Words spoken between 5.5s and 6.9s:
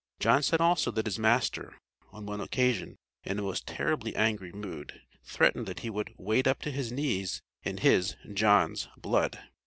that he would "wade up to